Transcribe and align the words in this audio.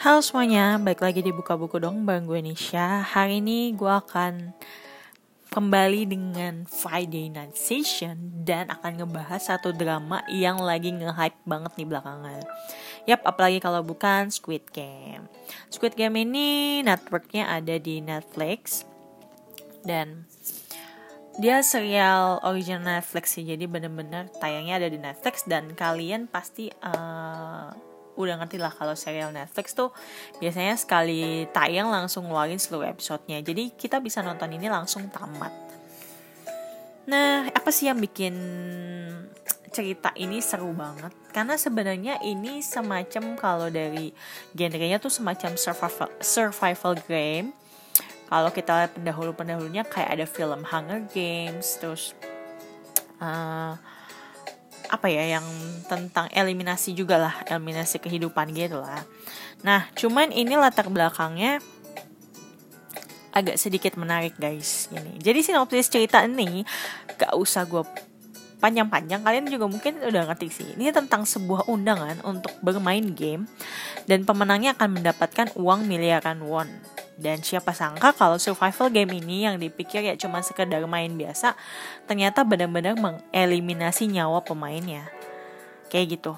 Halo 0.00 0.24
semuanya, 0.24 0.80
balik 0.80 1.04
lagi 1.04 1.20
di 1.20 1.28
Buka 1.28 1.60
Buku 1.60 1.76
dong 1.76 2.08
bareng 2.08 2.24
gue 2.24 2.40
Nisha. 2.40 3.04
Hari 3.04 3.44
ini 3.44 3.76
gue 3.76 3.92
akan 3.92 4.56
kembali 5.52 6.08
dengan 6.08 6.64
Friday 6.64 7.28
Night 7.28 7.52
Session 7.52 8.16
Dan 8.40 8.72
akan 8.72 8.96
ngebahas 9.04 9.52
satu 9.52 9.76
drama 9.76 10.24
yang 10.32 10.56
lagi 10.56 10.88
nge-hype 10.96 11.44
banget 11.44 11.76
nih 11.76 11.84
belakangan. 11.84 12.40
Yap, 13.04 13.28
apalagi 13.28 13.60
kalau 13.60 13.84
bukan 13.84 14.32
Squid 14.32 14.72
Game. 14.72 15.28
Squid 15.68 15.92
Game 16.00 16.16
ini 16.16 16.80
networknya 16.80 17.52
ada 17.60 17.76
di 17.76 18.00
Netflix 18.00 18.88
Dan 19.84 20.24
dia 21.36 21.60
serial 21.60 22.40
original 22.40 23.04
Netflix 23.04 23.36
sih 23.36 23.44
Jadi 23.44 23.68
bener-bener 23.68 24.32
tayangnya 24.40 24.80
ada 24.80 24.88
di 24.88 24.96
Netflix 24.96 25.44
Dan 25.44 25.76
kalian 25.76 26.24
pasti... 26.24 26.72
Uh, 26.80 27.89
udah 28.24 28.36
ngerti 28.40 28.60
lah 28.60 28.72
kalau 28.72 28.92
serial 28.92 29.32
Netflix 29.32 29.72
tuh 29.72 29.90
biasanya 30.38 30.76
sekali 30.76 31.48
tayang 31.50 31.88
langsung 31.88 32.28
ngeluarin 32.28 32.60
seluruh 32.60 32.88
episodenya. 32.88 33.40
Jadi 33.40 33.72
kita 33.74 33.98
bisa 33.98 34.20
nonton 34.20 34.52
ini 34.52 34.68
langsung 34.68 35.08
tamat. 35.08 35.52
Nah, 37.08 37.48
apa 37.50 37.70
sih 37.72 37.90
yang 37.90 37.98
bikin 37.98 38.34
cerita 39.70 40.14
ini 40.14 40.38
seru 40.38 40.70
banget? 40.76 41.10
Karena 41.34 41.58
sebenarnya 41.58 42.22
ini 42.22 42.60
semacam 42.60 43.38
kalau 43.38 43.68
dari 43.72 44.14
genrenya 44.54 45.02
tuh 45.02 45.10
semacam 45.10 45.58
survival 45.58 46.10
survival 46.20 46.94
game. 47.08 47.56
Kalau 48.30 48.50
kita 48.54 48.70
lihat 48.70 48.94
pendahulu-pendahulunya 48.94 49.82
kayak 49.90 50.10
ada 50.14 50.26
film 50.26 50.62
Hunger 50.62 51.02
Games, 51.10 51.66
terus 51.82 52.14
uh, 53.18 53.74
apa 54.90 55.06
ya 55.06 55.38
yang 55.38 55.46
tentang 55.86 56.26
eliminasi 56.34 56.92
juga 56.92 57.16
lah 57.16 57.34
eliminasi 57.46 58.02
kehidupan 58.02 58.50
gitu 58.52 58.82
lah. 58.82 59.06
Nah 59.62 59.86
cuman 59.94 60.34
ini 60.34 60.58
latar 60.58 60.90
belakangnya 60.90 61.62
agak 63.30 63.56
sedikit 63.62 63.94
menarik 63.94 64.34
guys 64.34 64.90
ini 64.90 65.22
jadi 65.22 65.38
sinopsis 65.38 65.86
cerita 65.86 66.26
ini 66.26 66.66
gak 67.14 67.30
usah 67.38 67.62
gue 67.62 67.86
panjang-panjang 68.60 69.24
kalian 69.24 69.48
juga 69.48 69.66
mungkin 69.70 70.04
udah 70.04 70.28
ngerti 70.30 70.48
sih. 70.52 70.68
Ini 70.76 70.92
tentang 70.92 71.24
sebuah 71.24 71.66
undangan 71.72 72.20
untuk 72.28 72.52
bermain 72.60 73.16
game 73.16 73.48
dan 74.04 74.28
pemenangnya 74.28 74.76
akan 74.76 75.00
mendapatkan 75.00 75.48
uang 75.56 75.88
miliaran 75.88 76.44
won 76.44 76.68
dan 77.20 77.44
siapa 77.44 77.76
sangka 77.76 78.16
kalau 78.16 78.40
survival 78.40 78.88
game 78.88 79.20
ini 79.20 79.44
yang 79.44 79.60
dipikir 79.60 80.00
ya 80.00 80.16
cuma 80.16 80.40
sekedar 80.40 80.80
main 80.88 81.12
biasa, 81.12 81.52
ternyata 82.08 82.42
benar-benar 82.48 82.96
mengeliminasi 82.96 84.08
nyawa 84.08 84.40
pemainnya. 84.40 85.12
Kayak 85.92 86.16
gitu. 86.16 86.32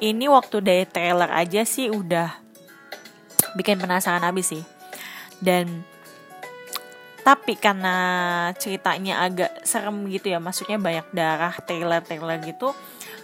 Ini 0.00 0.32
waktu 0.32 0.64
dari 0.64 0.84
trailer 0.88 1.28
aja 1.28 1.68
sih 1.68 1.92
udah 1.92 2.32
bikin 3.60 3.76
penasaran 3.76 4.24
habis 4.24 4.56
sih. 4.56 4.64
Dan 5.36 5.84
tapi 7.20 7.58
karena 7.60 7.96
ceritanya 8.56 9.20
agak 9.20 9.66
serem 9.68 10.08
gitu 10.08 10.32
ya, 10.32 10.40
maksudnya 10.40 10.80
banyak 10.80 11.10
darah, 11.12 11.52
trailer-trailer 11.60 12.38
gitu, 12.46 12.72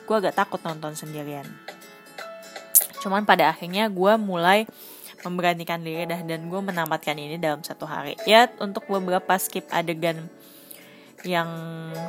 gue 0.05 0.17
agak 0.19 0.35
takut 0.37 0.59
nonton 0.61 0.93
sendirian. 0.93 1.47
Cuman 2.99 3.23
pada 3.23 3.55
akhirnya 3.55 3.87
gue 3.87 4.13
mulai 4.19 4.67
memberanikan 5.23 5.83
diri 5.83 6.05
dah 6.05 6.21
dan 6.23 6.51
gue 6.51 6.61
menamatkan 6.61 7.17
ini 7.19 7.39
dalam 7.39 7.63
satu 7.63 7.87
hari. 7.87 8.19
Ya 8.27 8.51
untuk 8.59 8.87
beberapa 8.87 9.39
skip 9.39 9.67
adegan 9.71 10.29
yang 11.23 11.49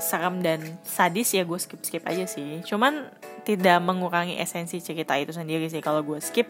seram 0.01 0.41
dan 0.41 0.81
sadis 0.81 1.37
ya 1.37 1.45
gue 1.45 1.59
skip 1.61 1.81
skip 1.85 2.03
aja 2.09 2.25
sih. 2.25 2.65
Cuman 2.65 3.13
tidak 3.43 3.77
mengurangi 3.83 4.39
esensi 4.39 4.79
cerita 4.79 5.19
itu 5.19 5.35
sendiri 5.35 5.67
sih 5.67 5.83
kalau 5.83 6.01
gue 6.01 6.17
skip 6.23 6.47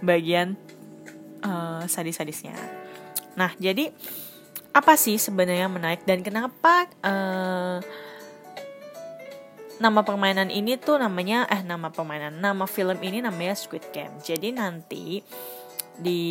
bagian 0.00 0.56
uh, 1.44 1.84
sadis 1.84 2.16
sadisnya 2.16 2.56
nah 3.36 3.52
jadi 3.60 3.92
apa 4.74 4.96
sih 4.98 5.20
sebenarnya 5.20 5.70
menarik 5.70 6.02
dan 6.08 6.24
kenapa 6.24 6.88
uh, 7.04 7.78
nama 9.80 10.00
permainan 10.04 10.52
ini 10.52 10.76
tuh 10.76 11.00
namanya 11.00 11.48
eh 11.48 11.64
nama 11.64 11.88
permainan 11.88 12.36
nama 12.36 12.68
film 12.68 13.00
ini 13.00 13.24
namanya 13.24 13.56
Squid 13.56 13.88
Game. 13.96 14.12
Jadi 14.20 14.52
nanti 14.52 15.24
di 16.00 16.22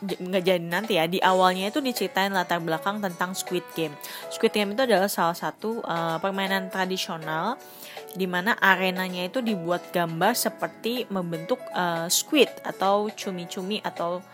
nggak 0.00 0.44
jadi 0.44 0.64
nanti 0.64 0.96
ya 0.96 1.04
di 1.04 1.20
awalnya 1.20 1.68
itu 1.68 1.84
diceritain 1.84 2.32
latar 2.32 2.56
belakang 2.64 3.04
tentang 3.04 3.36
Squid 3.36 3.64
Game. 3.76 3.92
Squid 4.32 4.56
Game 4.56 4.72
itu 4.72 4.88
adalah 4.88 5.12
salah 5.12 5.36
satu 5.36 5.84
uh, 5.84 6.16
permainan 6.16 6.72
tradisional 6.72 7.60
di 8.16 8.24
mana 8.24 8.56
arenanya 8.56 9.28
itu 9.28 9.44
dibuat 9.44 9.92
gambar 9.92 10.32
seperti 10.32 11.04
membentuk 11.12 11.60
uh, 11.76 12.08
squid 12.10 12.50
atau 12.64 13.06
cumi-cumi 13.12 13.78
atau 13.84 14.24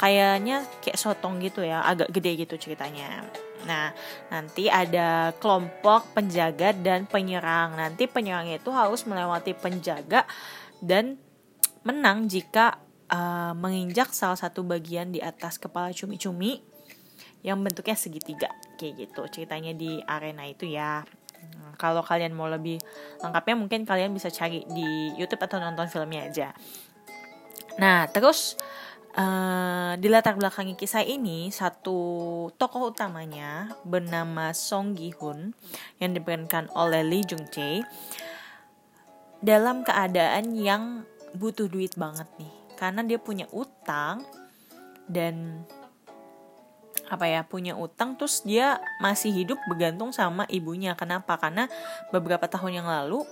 kayaknya 0.00 0.66
kayak 0.82 0.98
sotong 0.98 1.38
gitu 1.42 1.62
ya, 1.62 1.84
agak 1.84 2.10
gede 2.10 2.46
gitu 2.46 2.54
ceritanya. 2.58 3.22
Nah, 3.66 3.90
nanti 4.30 4.70
ada 4.70 5.34
kelompok 5.42 6.14
penjaga 6.14 6.70
dan 6.74 7.04
penyerang. 7.04 7.74
Nanti 7.74 8.06
penyerangnya 8.06 8.62
itu 8.62 8.70
harus 8.70 9.02
melewati 9.04 9.52
penjaga 9.58 10.22
dan 10.78 11.18
menang 11.88 12.28
jika 12.28 12.76
uh, 13.08 13.56
menginjak 13.56 14.12
salah 14.12 14.36
satu 14.36 14.60
bagian 14.60 15.08
di 15.08 15.24
atas 15.24 15.56
kepala 15.56 15.88
cumi-cumi 15.96 16.60
yang 17.40 17.64
bentuknya 17.64 17.96
segitiga. 17.96 18.52
Kayak 18.76 19.08
gitu 19.08 19.22
ceritanya 19.32 19.72
di 19.72 20.04
arena 20.04 20.44
itu 20.44 20.68
ya. 20.68 21.00
Hmm, 21.38 21.72
kalau 21.80 22.04
kalian 22.04 22.36
mau 22.36 22.50
lebih 22.50 22.76
lengkapnya 23.24 23.56
mungkin 23.56 23.88
kalian 23.88 24.12
bisa 24.12 24.28
cari 24.28 24.68
di 24.68 25.16
YouTube 25.16 25.40
atau 25.40 25.56
nonton 25.56 25.88
filmnya 25.88 26.28
aja. 26.28 26.48
Nah 27.80 28.10
terus 28.10 28.58
uh, 29.16 29.94
di 29.96 30.10
latar 30.10 30.34
belakang 30.36 30.74
kisah 30.76 31.06
ini 31.06 31.48
satu 31.48 31.98
tokoh 32.58 32.92
utamanya 32.92 33.72
bernama 33.86 34.50
Song 34.52 34.98
Gi 34.98 35.14
Hun 35.16 35.54
yang 36.02 36.12
diperankan 36.12 36.68
oleh 36.74 37.06
Lee 37.06 37.24
Jung 37.24 37.46
Jae 37.48 37.86
dalam 39.38 39.86
keadaan 39.86 40.58
yang 40.58 41.06
butuh 41.34 41.68
duit 41.68 41.94
banget 41.98 42.28
nih. 42.38 42.52
Karena 42.78 43.02
dia 43.02 43.18
punya 43.18 43.50
utang 43.50 44.22
dan 45.10 45.66
apa 47.08 47.24
ya 47.24 47.40
punya 47.40 47.72
utang 47.72 48.20
terus 48.20 48.44
dia 48.44 48.76
masih 49.00 49.32
hidup 49.32 49.58
bergantung 49.66 50.12
sama 50.12 50.44
ibunya. 50.52 50.92
Kenapa? 50.94 51.40
Karena 51.40 51.66
beberapa 52.12 52.44
tahun 52.46 52.84
yang 52.84 52.88
lalu 52.88 53.24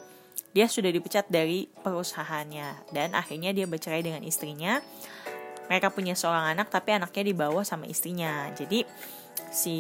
dia 0.56 0.66
sudah 0.68 0.88
dipecat 0.88 1.28
dari 1.28 1.68
perusahaannya 1.84 2.92
dan 2.96 3.12
akhirnya 3.12 3.52
dia 3.52 3.68
bercerai 3.68 4.00
dengan 4.00 4.24
istrinya. 4.24 4.80
Mereka 5.68 5.92
punya 5.92 6.16
seorang 6.16 6.56
anak 6.56 6.72
tapi 6.72 6.96
anaknya 6.96 7.22
dibawa 7.28 7.60
sama 7.66 7.84
istrinya. 7.84 8.48
Jadi 8.56 8.86
si 9.52 9.76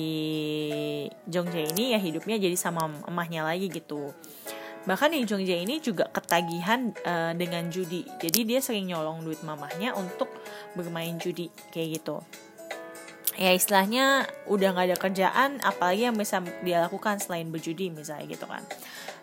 Jong 1.24 1.48
Jae 1.48 1.72
ini 1.72 1.96
ya 1.96 2.00
hidupnya 2.00 2.36
jadi 2.36 2.54
sama 2.54 2.92
emahnya 3.08 3.44
lagi 3.44 3.72
gitu 3.72 4.12
Bahkan 4.86 5.10
Lee 5.10 5.26
Jong 5.26 5.42
Jae 5.42 5.66
ini 5.66 5.82
juga 5.82 6.06
ketagihan 6.08 6.94
uh, 7.02 7.34
dengan 7.34 7.66
judi. 7.68 8.06
Jadi 8.22 8.46
dia 8.46 8.62
sering 8.62 8.86
nyolong 8.86 9.26
duit 9.26 9.42
mamahnya 9.42 9.92
untuk 9.98 10.30
bermain 10.78 11.18
judi 11.18 11.50
kayak 11.74 12.00
gitu. 12.00 12.22
Ya 13.36 13.52
istilahnya 13.52 14.24
udah 14.48 14.72
gak 14.72 14.86
ada 14.88 14.96
kerjaan, 14.96 15.50
apalagi 15.60 16.08
yang 16.08 16.16
bisa 16.16 16.40
dia 16.64 16.86
lakukan 16.88 17.20
selain 17.20 17.52
berjudi 17.52 17.92
misalnya 17.92 18.24
gitu 18.30 18.46
kan. 18.48 18.64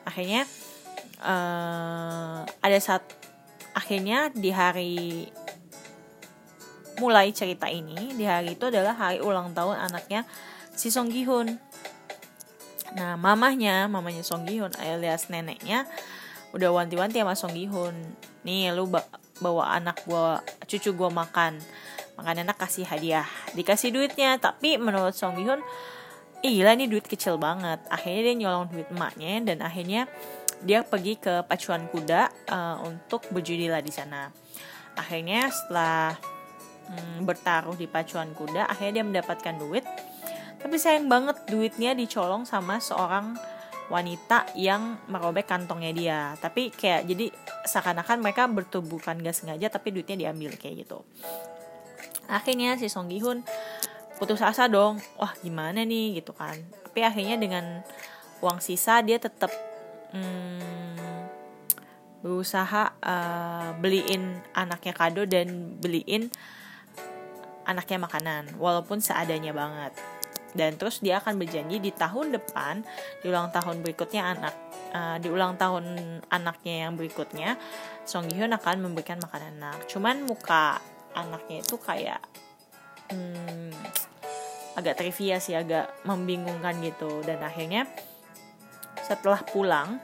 Akhirnya 0.06 0.46
uh, 1.24 2.46
ada 2.62 2.78
saat 2.78 3.02
akhirnya 3.74 4.30
di 4.30 4.54
hari 4.54 5.26
mulai 7.02 7.34
cerita 7.34 7.66
ini 7.66 8.14
di 8.14 8.22
hari 8.22 8.54
itu 8.54 8.70
adalah 8.70 8.94
hari 8.94 9.18
ulang 9.18 9.50
tahun 9.58 9.82
anaknya 9.90 10.30
si 10.78 10.94
Song 10.94 11.10
Gi 11.10 11.26
Hun 11.26 11.58
Nah, 12.94 13.18
mamahnya, 13.18 13.90
mamanya 13.90 14.22
Song 14.22 14.46
Gi 14.46 14.62
Hun 14.62 14.74
alias 14.78 15.28
neneknya 15.34 15.90
udah 16.54 16.70
wanti-wanti 16.70 17.18
sama 17.18 17.34
Song 17.34 17.54
Gi 17.58 17.66
Hun. 17.66 17.96
Nih, 18.46 18.70
lu 18.70 18.86
bawa 19.42 19.74
anak 19.74 20.06
gua, 20.06 20.46
cucu 20.70 20.94
gua 20.94 21.10
makan. 21.10 21.58
Makan 22.14 22.46
enak 22.46 22.58
kasih 22.62 22.86
hadiah. 22.86 23.26
Dikasih 23.58 23.90
duitnya, 23.90 24.38
tapi 24.38 24.78
menurut 24.78 25.18
Song 25.18 25.34
Gi 25.34 25.46
Hun, 25.50 25.62
gila 26.46 26.78
nih 26.78 26.86
duit 26.86 27.10
kecil 27.10 27.42
banget. 27.42 27.82
Akhirnya 27.90 28.22
dia 28.30 28.36
nyolong 28.46 28.70
duit 28.70 28.88
emaknya 28.94 29.54
dan 29.54 29.58
akhirnya 29.66 30.06
dia 30.62 30.86
pergi 30.86 31.18
ke 31.18 31.44
pacuan 31.50 31.90
kuda 31.90 32.30
uh, 32.52 32.78
untuk 32.86 33.26
berjudi 33.34 33.68
lah 33.72 33.82
di 33.82 33.90
sana. 33.90 34.30
Akhirnya 34.94 35.50
setelah 35.50 36.14
mm, 36.94 37.26
bertaruh 37.26 37.74
di 37.74 37.90
pacuan 37.90 38.32
kuda, 38.38 38.70
akhirnya 38.70 39.02
dia 39.02 39.06
mendapatkan 39.08 39.56
duit 39.58 39.84
tapi 40.64 40.80
sayang 40.80 41.12
banget 41.12 41.44
duitnya 41.52 41.92
dicolong 41.92 42.48
sama 42.48 42.80
seorang 42.80 43.36
wanita 43.92 44.56
yang 44.56 44.96
merobek 45.12 45.44
kantongnya 45.44 45.92
dia. 45.92 46.20
Tapi 46.40 46.72
kayak 46.72 47.04
jadi 47.04 47.28
seakan-akan 47.68 48.24
mereka 48.24 48.48
bertubuhkan 48.48 49.20
gak 49.20 49.36
sengaja 49.36 49.68
tapi 49.68 49.92
duitnya 49.92 50.16
diambil 50.16 50.56
kayak 50.56 50.88
gitu. 50.88 51.04
Akhirnya 52.32 52.80
si 52.80 52.88
Song 52.88 53.12
Gi 53.12 53.20
Hun 53.20 53.44
putus 54.16 54.40
asa 54.40 54.72
dong. 54.72 55.04
Wah 55.20 55.36
gimana 55.44 55.84
nih 55.84 56.24
gitu 56.24 56.32
kan. 56.32 56.56
Tapi 56.88 57.04
akhirnya 57.04 57.36
dengan 57.36 57.84
uang 58.40 58.64
sisa 58.64 59.04
dia 59.04 59.20
tetap 59.20 59.52
hmm, 60.16 61.28
berusaha 62.24 62.96
uh, 63.04 63.76
beliin 63.84 64.40
anaknya 64.56 64.96
kado 64.96 65.28
dan 65.28 65.76
beliin 65.84 66.32
anaknya 67.68 68.00
makanan 68.00 68.44
walaupun 68.60 69.00
seadanya 69.00 69.56
banget 69.56 69.96
dan 70.54 70.78
terus 70.78 71.02
dia 71.02 71.18
akan 71.20 71.38
berjanji 71.42 71.82
di 71.82 71.92
tahun 71.94 72.34
depan 72.34 72.86
di 73.22 73.30
ulang 73.30 73.50
tahun 73.50 73.82
berikutnya 73.82 74.22
anak 74.22 74.54
uh, 74.94 75.18
di 75.18 75.28
ulang 75.28 75.58
tahun 75.58 75.84
anaknya 76.30 76.88
yang 76.88 76.94
berikutnya 76.94 77.58
Song 78.06 78.30
Gi 78.30 78.38
Hyun 78.38 78.54
akan 78.54 78.84
memberikan 78.84 79.18
makanan 79.20 79.60
anak. 79.60 79.90
Cuman 79.90 80.24
muka 80.24 80.80
anaknya 81.18 81.64
itu 81.64 81.76
kayak 81.80 82.22
hmm, 83.10 83.74
agak 84.78 85.00
trivia 85.00 85.42
sih 85.42 85.58
agak 85.58 85.90
membingungkan 86.06 86.78
gitu. 86.84 87.24
Dan 87.26 87.42
akhirnya 87.42 87.90
setelah 89.04 89.42
pulang 89.44 90.00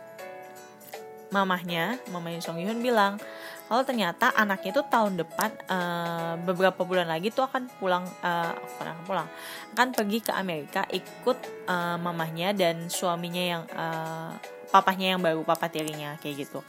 mamahnya, 1.30 2.02
mamanya 2.10 2.42
Song 2.42 2.58
Hyun 2.58 2.82
bilang 2.82 3.22
kalau 3.70 3.86
ternyata 3.86 4.34
anaknya 4.34 4.74
itu 4.74 4.84
tahun 4.90 5.22
depan 5.22 5.54
uh, 5.70 6.34
beberapa 6.42 6.82
bulan 6.82 7.06
lagi 7.06 7.30
tuh 7.30 7.46
akan 7.46 7.70
pulang 7.78 8.02
uh, 8.26 8.54
akan 8.82 9.06
pulang 9.06 9.30
akan 9.78 9.94
pergi 9.94 10.26
ke 10.26 10.34
Amerika 10.34 10.90
ikut 10.90 11.70
uh, 11.70 12.02
mamahnya 12.02 12.58
dan 12.58 12.90
suaminya 12.90 13.44
yang 13.46 13.64
uh, 13.78 14.34
papahnya 14.74 15.14
yang 15.14 15.22
baru 15.22 15.46
papa 15.46 15.70
tirinya 15.70 16.18
kayak 16.18 16.50
gitu. 16.50 16.66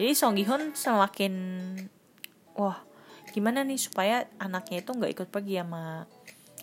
Jadi 0.00 0.12
Song 0.16 0.36
Gi 0.36 0.48
Hyun 0.48 0.72
semakin 0.72 1.34
wah 2.56 2.80
gimana 3.28 3.60
nih 3.60 3.76
supaya 3.76 4.24
anaknya 4.40 4.80
itu 4.80 4.90
nggak 4.96 5.12
ikut 5.20 5.28
pergi 5.28 5.60
sama 5.60 6.08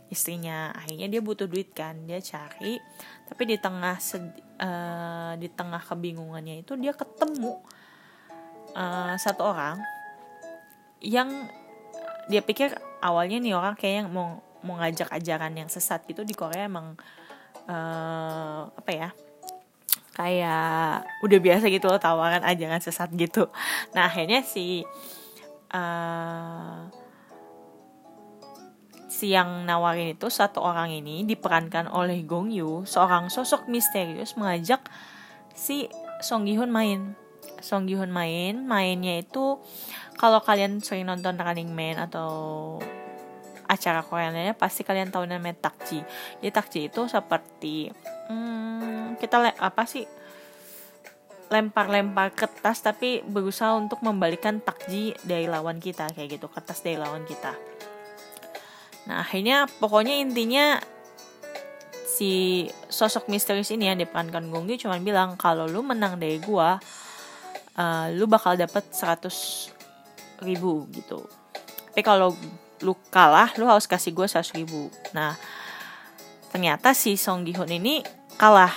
istrinya. 0.10 0.72
Akhirnya 0.76 1.08
dia 1.10 1.22
butuh 1.22 1.50
duit 1.50 1.74
kan 1.74 2.06
dia 2.06 2.22
cari. 2.22 2.78
Tapi 3.26 3.44
di 3.46 3.58
tengah 3.58 3.98
uh, 3.98 5.34
di 5.38 5.48
tengah 5.52 5.82
kebingungannya 5.82 6.62
itu 6.62 6.78
dia 6.78 6.94
ketemu 6.94 7.58
uh, 8.76 9.16
satu 9.18 9.52
orang 9.52 9.82
yang 11.02 11.30
dia 12.26 12.42
pikir 12.42 12.74
awalnya 13.02 13.38
nih 13.38 13.54
orang 13.54 13.78
kayak 13.78 14.06
yang 14.06 14.10
mau 14.10 14.42
mau 14.66 14.82
ngajak 14.82 15.14
ajaran 15.14 15.54
yang 15.54 15.70
sesat 15.70 16.02
gitu. 16.10 16.26
Di 16.26 16.34
Korea 16.34 16.66
emang 16.66 16.98
uh, 17.70 18.62
apa 18.74 18.92
ya 18.94 19.10
kayak 20.16 21.04
udah 21.28 21.40
biasa 21.44 21.68
gitu 21.68 21.92
loh 21.92 22.00
tawaran 22.00 22.42
ajaran 22.42 22.80
sesat 22.80 23.12
gitu. 23.14 23.52
Nah 23.92 24.08
akhirnya 24.08 24.42
si 24.42 24.88
uh, 25.76 26.88
si 29.16 29.32
yang 29.32 29.64
nawarin 29.64 30.12
itu 30.12 30.28
satu 30.28 30.60
orang 30.60 30.92
ini 30.92 31.24
diperankan 31.24 31.88
oleh 31.88 32.28
Gong 32.28 32.52
Yu, 32.52 32.84
seorang 32.84 33.32
sosok 33.32 33.72
misterius 33.72 34.36
mengajak 34.36 34.84
si 35.56 35.88
Song 36.20 36.44
Gi 36.44 36.60
Hun 36.60 36.68
main. 36.68 37.16
Song 37.64 37.88
Gi 37.88 37.96
Hun 37.96 38.12
main, 38.12 38.68
mainnya 38.68 39.16
itu 39.16 39.56
kalau 40.20 40.44
kalian 40.44 40.84
sering 40.84 41.08
nonton 41.08 41.40
Running 41.40 41.72
Man 41.72 41.96
atau 41.96 42.76
acara 43.66 44.04
Korea 44.04 44.36
lainnya 44.36 44.54
pasti 44.54 44.84
kalian 44.84 45.16
tahu 45.16 45.24
namanya 45.24 45.72
takji. 45.72 46.04
Jadi 46.44 46.52
takji 46.52 46.80
itu 46.92 47.08
seperti 47.08 47.96
hmm, 48.28 49.16
kita 49.16 49.40
le 49.40 49.56
apa 49.56 49.88
sih 49.88 50.04
lempar-lempar 51.48 52.36
kertas 52.36 52.84
tapi 52.84 53.24
berusaha 53.24 53.80
untuk 53.80 54.04
membalikan 54.04 54.60
takji 54.60 55.16
dari 55.24 55.48
lawan 55.48 55.80
kita 55.80 56.12
kayak 56.12 56.36
gitu 56.36 56.52
kertas 56.52 56.82
dari 56.82 56.98
lawan 56.98 57.22
kita 57.24 57.75
Nah 59.06 59.22
akhirnya 59.22 59.70
pokoknya 59.80 60.18
intinya 60.22 60.82
si 62.06 62.66
sosok 62.88 63.28
misterius 63.28 63.74
ini 63.74 63.92
yang 63.92 64.00
diperankan 64.00 64.48
Gonggi 64.48 64.80
cuma 64.80 64.98
bilang 65.02 65.36
kalau 65.36 65.68
lu 65.68 65.84
menang 65.84 66.16
dari 66.16 66.40
gua 66.40 66.80
uh, 67.76 68.08
lu 68.14 68.26
bakal 68.26 68.56
dapet 68.56 68.88
100 68.90 70.42
ribu 70.42 70.90
gitu. 70.96 71.26
Tapi 71.92 72.02
kalau 72.02 72.34
lu 72.84 72.94
kalah 73.12 73.52
lu 73.60 73.68
harus 73.70 73.86
kasih 73.86 74.16
gua 74.16 74.26
100 74.26 74.58
ribu. 74.58 74.90
Nah 75.14 75.38
ternyata 76.50 76.96
si 76.96 77.20
Song 77.20 77.44
Gi 77.44 77.54
Hun 77.54 77.70
ini 77.70 78.02
kalah. 78.40 78.72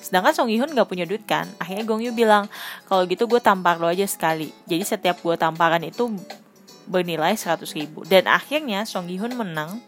Sedangkan 0.00 0.34
Song 0.34 0.50
Gi 0.50 0.58
Hun 0.58 0.74
gak 0.74 0.90
punya 0.90 1.06
duit 1.06 1.22
kan. 1.22 1.46
Akhirnya 1.62 1.86
Gong 1.86 2.02
Yu 2.02 2.10
bilang 2.10 2.50
kalau 2.90 3.06
gitu 3.06 3.30
gue 3.30 3.38
tampar 3.38 3.78
lo 3.78 3.86
aja 3.86 4.02
sekali. 4.02 4.50
Jadi 4.66 4.82
setiap 4.82 5.22
gue 5.22 5.38
tamparan 5.38 5.82
itu 5.86 6.10
bernilai 6.90 7.38
100 7.38 7.62
ribu. 7.78 8.02
Dan 8.02 8.26
akhirnya 8.26 8.82
Song 8.82 9.06
Gi 9.06 9.16
Hun 9.22 9.38
menang, 9.38 9.78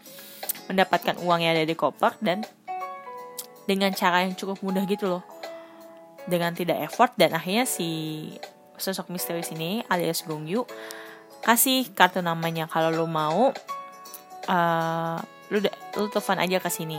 mendapatkan 0.71 1.19
uang 1.19 1.43
yang 1.43 1.59
ada 1.59 1.67
di 1.67 1.75
koper 1.75 2.15
dan 2.23 2.47
dengan 3.67 3.91
cara 3.91 4.23
yang 4.23 4.33
cukup 4.39 4.63
mudah 4.63 4.87
gitu 4.87 5.11
loh. 5.11 5.23
Dengan 6.23 6.55
tidak 6.55 6.79
effort 6.87 7.11
dan 7.19 7.35
akhirnya 7.35 7.67
si 7.67 8.31
sosok 8.79 9.11
misterius 9.11 9.51
ini 9.51 9.83
alias 9.91 10.23
Gong 10.23 10.47
Yu 10.47 10.63
kasih 11.43 11.91
kartu 11.91 12.23
namanya 12.23 12.71
kalau 12.71 12.89
lo 12.95 13.05
mau 13.05 13.51
uh, 14.47 15.17
lu 15.51 15.59
lu 15.99 16.07
telepon 16.07 16.39
aja 16.39 16.57
ke 16.63 16.71
sini 16.71 16.97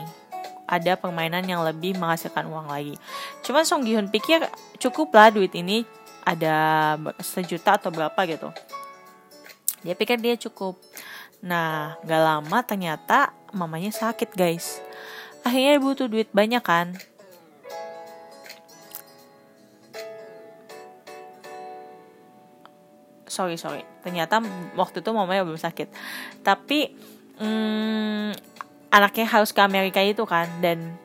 ada 0.64 0.96
permainan 0.96 1.44
yang 1.44 1.60
lebih 1.60 1.96
menghasilkan 2.00 2.48
uang 2.48 2.72
lagi. 2.72 2.96
Cuman 3.44 3.64
Song 3.68 3.84
Gi 3.84 3.96
Hun 3.96 4.08
pikir 4.08 4.44
cukup 4.80 5.12
lah 5.12 5.28
duit 5.28 5.52
ini 5.52 5.84
ada 6.24 6.96
sejuta 7.20 7.76
atau 7.76 7.92
berapa 7.92 8.16
gitu. 8.24 8.48
Dia 9.84 9.92
pikir 9.92 10.16
dia 10.18 10.34
cukup. 10.40 10.80
Nah, 11.44 12.00
gak 12.08 12.22
lama 12.24 12.58
ternyata 12.64 13.36
mamanya 13.52 13.92
sakit 13.92 14.32
guys. 14.32 14.80
Akhirnya 15.44 15.76
butuh 15.76 16.08
duit 16.08 16.32
banyak 16.32 16.64
kan. 16.64 16.96
Sorry, 23.28 23.60
sorry. 23.60 23.84
Ternyata 24.00 24.40
waktu 24.72 25.04
itu 25.04 25.10
mamanya 25.12 25.44
belum 25.44 25.60
sakit. 25.60 25.92
Tapi, 26.40 26.96
hmm, 27.42 28.32
anaknya 28.88 29.26
harus 29.28 29.52
ke 29.52 29.60
Amerika 29.60 30.00
itu 30.00 30.24
kan. 30.24 30.48
Dan 30.64 30.96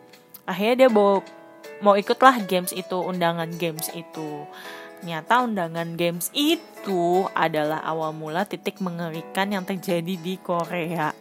akhirnya 0.48 0.86
dia 0.86 0.90
mau, 0.94 1.20
mau 1.84 1.98
ikutlah 2.00 2.40
games 2.48 2.72
itu, 2.72 2.96
undangan 3.02 3.50
games 3.60 3.92
itu. 3.92 4.46
Ternyata 5.00 5.48
undangan 5.48 5.96
games 5.96 6.28
itu 6.36 7.24
adalah 7.32 7.80
awal 7.88 8.12
mula 8.12 8.44
titik 8.44 8.84
mengerikan 8.84 9.48
yang 9.48 9.64
terjadi 9.64 10.20
di 10.20 10.36
Korea. 10.36 11.16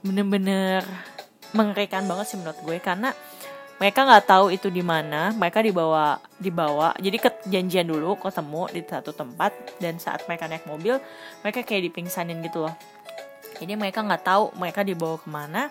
Bener-bener 0.00 0.80
mengerikan 1.52 2.08
banget 2.08 2.32
sih 2.32 2.40
menurut 2.40 2.56
gue 2.64 2.80
karena 2.80 3.12
mereka 3.76 4.08
nggak 4.08 4.26
tahu 4.26 4.48
itu 4.48 4.72
di 4.72 4.80
mana. 4.80 5.36
Mereka 5.36 5.60
dibawa 5.60 6.16
dibawa. 6.40 6.96
Jadi 6.96 7.20
kejanjian 7.20 7.84
dulu 7.84 8.16
ketemu 8.16 8.62
di 8.72 8.80
satu 8.88 9.12
tempat 9.12 9.52
dan 9.76 10.00
saat 10.00 10.24
mereka 10.24 10.48
naik 10.48 10.64
mobil 10.64 10.96
mereka 11.44 11.60
kayak 11.68 11.92
dipingsanin 11.92 12.40
gitu 12.40 12.64
loh. 12.64 12.74
Jadi 13.60 13.76
mereka 13.76 14.00
nggak 14.00 14.24
tahu 14.24 14.56
mereka 14.56 14.80
dibawa 14.82 15.20
ke 15.20 15.28
mana 15.28 15.68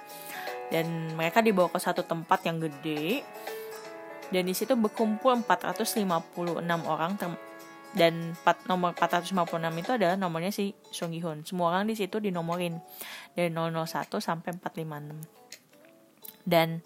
dan 0.70 0.86
mereka 1.18 1.42
dibawa 1.42 1.74
ke 1.74 1.80
satu 1.82 2.06
tempat 2.06 2.46
yang 2.46 2.62
gede. 2.62 3.26
Dan 4.28 4.44
di 4.44 4.52
situ 4.52 4.76
berkumpul 4.76 5.40
456 5.48 6.04
orang 6.84 7.16
dan 7.98 8.38
4, 8.46 8.70
nomor 8.70 8.94
456 8.94 9.58
itu 9.82 9.92
adalah 9.98 10.16
nomornya 10.16 10.54
si 10.54 10.78
Song 10.94 11.12
Gi 11.12 11.20
Hun. 11.26 11.42
Semua 11.42 11.74
orang 11.74 11.90
di 11.90 11.98
situ 11.98 12.22
dinomorin 12.22 12.78
dari 13.34 13.50
001 13.50 14.22
sampai 14.22 14.54
456. 14.54 16.46
Dan 16.46 16.86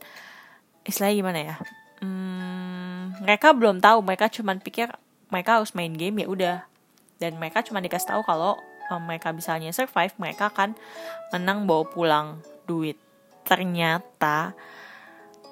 istilahnya 0.88 1.16
gimana 1.20 1.40
ya? 1.44 1.56
Hmm, 2.02 3.14
mereka 3.22 3.54
belum 3.54 3.84
tahu, 3.84 4.02
mereka 4.02 4.32
cuma 4.32 4.56
pikir 4.58 4.90
mereka 5.30 5.60
harus 5.62 5.76
main 5.76 5.92
game 5.92 6.24
ya 6.24 6.28
udah. 6.32 6.58
Dan 7.22 7.38
mereka 7.38 7.62
cuma 7.62 7.84
dikasih 7.84 8.18
tahu 8.18 8.26
kalau 8.26 8.58
um, 8.90 9.02
mereka 9.06 9.30
misalnya 9.36 9.70
survive, 9.76 10.16
mereka 10.18 10.50
akan 10.50 10.74
menang 11.30 11.70
bawa 11.70 11.86
pulang 11.86 12.28
duit. 12.66 12.98
Ternyata 13.46 14.56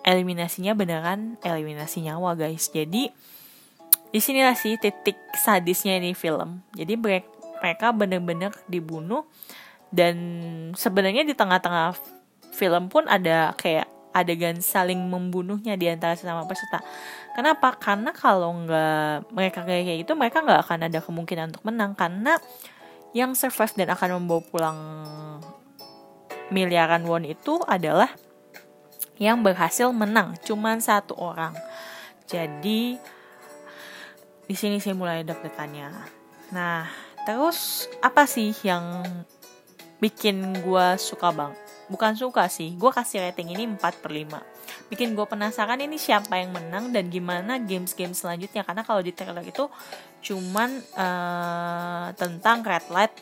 eliminasinya 0.02 0.74
beneran 0.74 1.38
eliminasi 1.46 2.08
nyawa 2.08 2.34
guys. 2.34 2.72
Jadi 2.72 3.12
di 4.10 4.20
sinilah 4.20 4.58
sih 4.58 4.78
titik 4.82 5.18
sadisnya 5.38 6.02
ini 6.02 6.18
film. 6.18 6.66
Jadi 6.74 6.98
mereka 6.98 7.94
bener-bener 7.94 8.50
dibunuh 8.66 9.30
dan 9.94 10.18
sebenarnya 10.74 11.26
di 11.26 11.34
tengah-tengah 11.34 11.94
film 12.54 12.90
pun 12.90 13.06
ada 13.06 13.54
kayak 13.54 13.86
adegan 14.10 14.58
saling 14.58 14.98
membunuhnya 14.98 15.78
di 15.78 15.86
antara 15.86 16.18
sesama 16.18 16.46
peserta. 16.50 16.82
Kenapa? 17.38 17.78
Karena 17.78 18.10
kalau 18.10 18.66
nggak 18.66 19.30
mereka 19.30 19.62
kayak 19.62 20.02
gitu, 20.02 20.18
mereka 20.18 20.42
nggak 20.42 20.66
akan 20.66 20.80
ada 20.90 21.00
kemungkinan 21.00 21.54
untuk 21.54 21.64
menang 21.70 21.94
karena 21.94 22.42
yang 23.14 23.34
survive 23.38 23.74
dan 23.78 23.94
akan 23.94 24.22
membawa 24.22 24.42
pulang 24.50 24.80
miliaran 26.50 27.06
won 27.06 27.26
itu 27.26 27.62
adalah 27.70 28.10
yang 29.22 29.46
berhasil 29.46 29.90
menang, 29.94 30.34
cuman 30.42 30.82
satu 30.82 31.14
orang. 31.18 31.54
Jadi 32.26 32.98
di 34.50 34.56
sini 34.58 34.82
saya 34.82 34.98
mulai 34.98 35.22
deg-degannya. 35.22 35.94
Nah, 36.50 36.90
terus 37.30 37.86
apa 38.02 38.26
sih 38.26 38.50
yang 38.66 39.06
bikin 40.02 40.66
gue 40.66 40.88
suka 40.98 41.30
bang, 41.30 41.54
bukan 41.94 42.18
suka 42.18 42.50
sih 42.50 42.74
gue 42.74 42.90
kasih 42.90 43.30
rating 43.30 43.54
ini 43.54 43.70
4 43.70 44.02
per 44.02 44.10
5 44.10 44.60
bikin 44.90 45.14
gue 45.14 45.26
penasaran 45.30 45.78
ini 45.78 46.02
siapa 46.02 46.42
yang 46.42 46.50
menang 46.50 46.90
dan 46.90 47.14
gimana 47.14 47.62
games-game 47.62 48.18
selanjutnya. 48.18 48.66
Karena 48.66 48.82
kalau 48.82 49.06
di 49.06 49.14
trailer 49.14 49.46
itu 49.46 49.70
cuman 50.26 50.82
uh, 50.98 52.08
tentang 52.18 52.66
red 52.66 52.86
light 52.90 53.14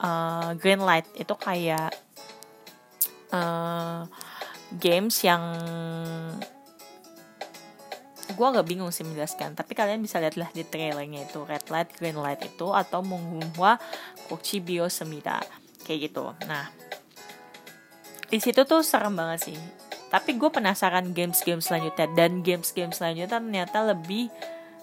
uh, 0.00 0.54
green 0.54 0.80
light. 0.82 1.06
Itu 1.18 1.34
kayak 1.34 1.90
uh, 3.34 4.06
games 4.78 5.18
yang 5.26 5.42
gue 8.26 8.46
agak 8.46 8.66
bingung 8.66 8.90
sih 8.90 9.06
menjelaskan 9.06 9.54
tapi 9.54 9.78
kalian 9.78 10.02
bisa 10.02 10.18
lihatlah 10.18 10.50
di 10.50 10.66
trailernya 10.66 11.30
itu 11.30 11.46
red 11.46 11.62
light 11.70 11.94
green 11.94 12.18
light 12.18 12.42
itu 12.42 12.74
atau 12.74 12.98
menghumwa 12.98 13.78
kochi 14.26 14.58
bio 14.58 14.90
semida 14.90 15.38
kayak 15.86 16.10
gitu. 16.10 16.34
Nah 16.50 16.66
di 18.26 18.42
situ 18.42 18.66
tuh 18.66 18.82
serem 18.82 19.14
banget 19.14 19.52
sih. 19.52 19.58
Tapi 20.10 20.38
gue 20.38 20.50
penasaran 20.50 21.14
games-games 21.14 21.66
selanjutnya. 21.66 22.10
Dan 22.14 22.42
games-games 22.42 22.98
selanjutnya 22.98 23.38
ternyata 23.38 23.86
lebih 23.86 24.30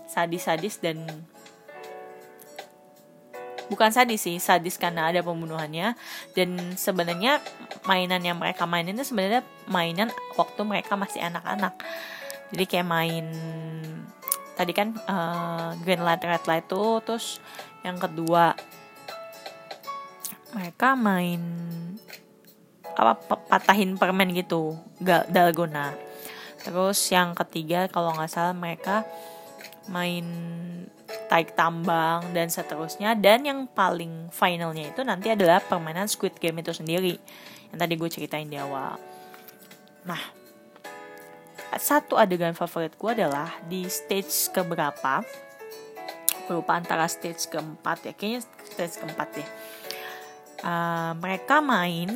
sadis-sadis 0.08 0.80
dan 0.80 1.04
bukan 3.72 3.90
sadis 3.90 4.28
sih 4.28 4.38
sadis 4.40 4.80
karena 4.80 5.12
ada 5.12 5.20
pembunuhannya. 5.20 6.00
Dan 6.32 6.80
sebenarnya 6.80 7.44
mainan 7.84 8.24
yang 8.24 8.40
mereka 8.40 8.64
mainin 8.64 8.96
itu 8.96 9.12
sebenarnya 9.12 9.44
mainan 9.68 10.08
waktu 10.40 10.64
mereka 10.64 10.96
masih 10.96 11.20
anak-anak 11.20 11.76
jadi 12.54 12.66
kayak 12.70 12.88
main 12.88 13.26
tadi 14.54 14.72
kan 14.72 14.94
uh, 15.10 15.74
green 15.82 16.06
light 16.06 16.22
red 16.22 16.46
light 16.46 16.66
tuh 16.70 17.02
terus 17.02 17.42
yang 17.82 17.98
kedua 17.98 18.54
mereka 20.54 20.94
main 20.94 21.42
apa 22.94 23.18
patahin 23.50 23.98
permen 23.98 24.30
gitu 24.38 24.78
dalgona. 25.30 25.98
Terus 26.62 26.98
yang 27.10 27.34
ketiga 27.34 27.90
kalau 27.90 28.14
nggak 28.14 28.30
salah 28.32 28.56
mereka 28.56 29.04
main 29.90 30.24
tarik 31.28 31.58
tambang 31.58 32.32
dan 32.32 32.54
seterusnya. 32.54 33.18
Dan 33.18 33.44
yang 33.50 33.60
paling 33.66 34.30
finalnya 34.30 34.94
itu 34.94 35.02
nanti 35.02 35.34
adalah 35.34 35.60
permainan 35.60 36.06
Squid 36.06 36.38
Game 36.38 36.62
itu 36.62 36.72
sendiri 36.72 37.18
yang 37.74 37.78
tadi 37.82 37.94
gue 37.98 38.10
ceritain 38.14 38.48
di 38.48 38.62
awal. 38.62 38.96
Nah 40.06 40.43
satu 41.80 42.18
adegan 42.20 42.54
favorit 42.58 42.94
gue 42.98 43.12
adalah 43.12 43.50
di 43.66 43.86
stage 43.88 44.52
keberapa 44.54 45.26
berupa 46.46 46.76
antara 46.76 47.08
stage 47.08 47.48
keempat 47.48 48.10
ya 48.10 48.14
kayaknya 48.14 48.42
stage 48.68 49.00
keempat 49.00 49.28
deh 49.40 49.50
uh, 50.68 51.12
mereka 51.18 51.64
main 51.64 52.14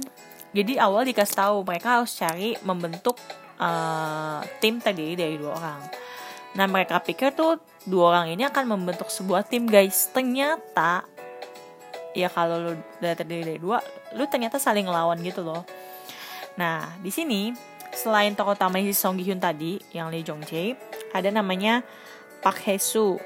jadi 0.55 0.79
awal 0.81 1.03
dikasih 1.03 1.37
tahu 1.37 1.55
mereka 1.67 1.99
harus 1.99 2.15
cari 2.15 2.55
membentuk 2.63 3.19
uh, 3.59 4.41
tim 4.63 4.79
terdiri 4.79 5.13
dari 5.13 5.35
dua 5.35 5.53
orang. 5.53 5.81
Nah 6.57 6.65
mereka 6.65 6.97
pikir 7.03 7.35
tuh 7.35 7.59
dua 7.85 8.17
orang 8.17 8.33
ini 8.33 8.47
akan 8.47 8.65
membentuk 8.65 9.11
sebuah 9.11 9.45
tim 9.45 9.67
guys. 9.67 10.09
Ternyata 10.09 11.05
ya 12.17 12.31
kalau 12.33 12.57
lu 12.57 12.71
udah 12.73 13.13
terdiri 13.13 13.43
dari 13.53 13.59
dua, 13.61 13.83
lu 14.17 14.25
ternyata 14.25 14.57
saling 14.57 14.87
ngelawan 14.87 15.19
gitu 15.21 15.43
loh. 15.43 15.61
Nah 16.57 16.95
di 17.03 17.11
sini 17.13 17.53
selain 17.97 18.37
tokoh 18.37 18.53
utama 18.53 18.77
si 18.77 18.93
Song 18.93 19.17
Gi 19.17 19.33
Hyun 19.33 19.41
tadi 19.41 19.81
yang 19.89 20.13
Lee 20.13 20.21
Jong 20.21 20.45
Jae, 20.45 20.77
ada 21.17 21.33
namanya 21.33 21.81
Park 22.45 22.61
Hae 22.69 22.77
Soo 22.77 23.17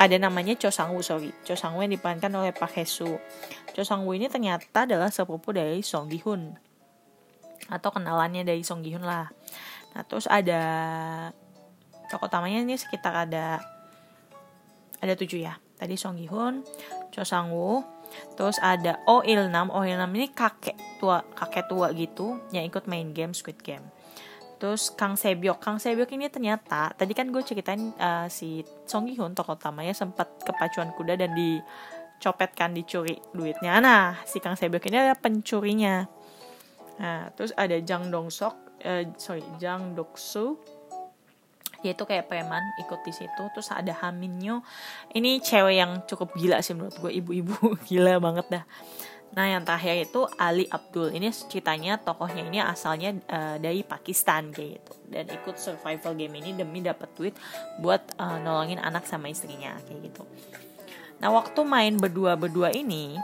ada 0.00 0.16
namanya 0.16 0.56
Cho 0.56 0.72
Sang 0.72 0.96
Woo 0.96 1.04
sorry. 1.04 1.28
Cho 1.44 1.52
Sang 1.52 1.76
Woo 1.76 1.84
yang 1.84 1.92
diperankan 1.92 2.32
oleh 2.32 2.56
Park 2.56 2.80
Hae 2.80 2.88
Soo 2.88 3.20
Cho 3.76 3.84
Sang 3.84 4.08
Woo 4.08 4.16
ini 4.16 4.32
ternyata 4.32 4.88
adalah 4.88 5.12
sepupu 5.12 5.52
dari 5.52 5.84
Song 5.84 6.08
Gi 6.08 6.18
Hun 6.24 6.56
atau 7.68 7.92
kenalannya 7.92 8.42
dari 8.42 8.64
Song 8.64 8.80
Gi 8.80 8.96
Hun 8.96 9.04
lah. 9.04 9.28
Nah 9.92 10.02
terus 10.08 10.24
ada 10.24 10.62
tokoh 12.08 12.32
utamanya 12.32 12.64
ini 12.64 12.80
sekitar 12.80 13.28
ada 13.28 13.60
ada 15.04 15.12
tujuh 15.12 15.44
ya. 15.44 15.60
Tadi 15.76 16.00
Song 16.00 16.16
Gi 16.16 16.26
Hun 16.32 16.64
Cho 17.12 17.20
Sang 17.20 17.52
Woo 17.52 17.84
terus 18.40 18.56
ada 18.64 18.98
Oh 19.04 19.20
Il 19.20 19.52
Nam. 19.52 19.68
Oh 19.68 19.84
Il 19.84 20.00
Nam 20.00 20.10
ini 20.16 20.32
kakek 20.32 20.80
tua 20.96 21.20
kakek 21.36 21.68
tua 21.68 21.92
gitu 21.92 22.40
yang 22.56 22.64
ikut 22.64 22.88
main 22.88 23.12
game 23.12 23.36
Squid 23.36 23.60
Game 23.60 23.99
Terus 24.60 24.92
Kang 24.92 25.16
Sebyok, 25.16 25.56
Kang 25.56 25.80
Sebyok 25.80 26.12
ini 26.12 26.28
ternyata 26.28 26.92
tadi 26.92 27.16
kan 27.16 27.32
gue 27.32 27.40
ceritain 27.40 27.96
uh, 27.96 28.28
si 28.28 28.60
Song 28.84 29.08
Gi 29.08 29.16
Hun 29.16 29.32
tokoh 29.32 29.56
utamanya 29.56 29.96
sempat 29.96 30.28
kepacuan 30.44 30.92
kuda 30.92 31.16
dan 31.16 31.32
dicopetkan 31.32 32.76
dicuri 32.76 33.16
duitnya. 33.32 33.80
Nah 33.80 34.20
si 34.28 34.36
Kang 34.36 34.60
Sebyok 34.60 34.92
ini 34.92 34.96
adalah 35.00 35.16
pencurinya. 35.16 36.04
Nah 37.00 37.32
terus 37.32 37.56
ada 37.56 37.80
Jang 37.80 38.12
Dong 38.12 38.28
Sok, 38.28 38.84
uh, 38.84 39.08
sorry 39.16 39.40
Jang 39.56 39.96
Doksu 39.96 40.60
yaitu 41.80 42.04
kayak 42.04 42.28
preman 42.28 42.60
ikut 42.84 43.00
di 43.00 43.16
situ. 43.16 43.42
Terus 43.56 43.72
ada 43.72 43.96
Haminyo 43.96 44.60
ini 45.16 45.40
cewek 45.40 45.80
yang 45.80 46.04
cukup 46.04 46.36
gila 46.36 46.60
sih 46.60 46.76
menurut 46.76 47.00
gue 47.00 47.08
ibu-ibu. 47.16 47.56
Gila 47.88 48.20
banget 48.20 48.60
dah 48.60 48.64
Nah, 49.30 49.46
yang 49.46 49.62
terakhir 49.62 50.10
itu 50.10 50.26
Ali 50.38 50.66
Abdul. 50.66 51.14
Ini 51.14 51.30
ceritanya 51.30 52.02
tokohnya 52.02 52.42
ini 52.42 52.58
asalnya 52.58 53.14
uh, 53.30 53.56
dari 53.62 53.86
Pakistan 53.86 54.50
kayak 54.50 54.82
gitu 54.82 54.92
dan 55.10 55.26
ikut 55.30 55.58
survival 55.58 56.14
game 56.18 56.34
ini 56.38 56.50
demi 56.54 56.82
dapat 56.82 57.10
duit 57.14 57.34
buat 57.78 58.02
uh, 58.18 58.38
nolongin 58.42 58.82
anak 58.82 59.06
sama 59.06 59.30
istrinya 59.30 59.78
kayak 59.86 60.10
gitu. 60.10 60.26
Nah, 61.22 61.30
waktu 61.30 61.60
main 61.62 61.94
berdua-berdua 62.00 62.74
ini 62.74 63.14